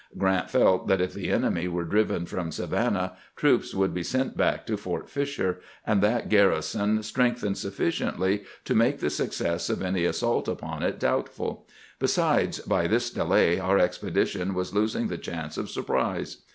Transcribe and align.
Grant 0.17 0.49
felt 0.49 0.87
that 0.87 0.99
if 0.99 1.13
the 1.13 1.29
enemy 1.29 1.67
were 1.67 1.83
driven 1.83 2.25
from 2.25 2.51
Savannah, 2.51 3.17
troops 3.35 3.75
would 3.75 3.93
be 3.93 4.01
sent 4.01 4.35
back 4.35 4.65
to 4.65 4.75
Fort 4.75 5.11
Fisher, 5.11 5.59
and 5.85 6.01
that 6.01 6.27
garrison 6.27 7.03
strengthened 7.03 7.55
suflSciently 7.57 8.43
to 8.65 8.73
make 8.73 8.97
the 8.99 9.11
success 9.11 9.69
of 9.69 9.83
any 9.83 10.05
assault 10.05 10.47
upon 10.47 10.81
it 10.81 10.97
doubtful; 10.99 11.67
besides, 11.99 12.57
by 12.61 12.87
this 12.87 13.11
delay 13.11 13.59
our 13.59 13.77
expedition 13.77 14.55
was 14.55 14.73
losing 14.73 15.07
the 15.07 15.19
chance 15.19 15.55
of 15.55 15.69
surprise. 15.69 16.37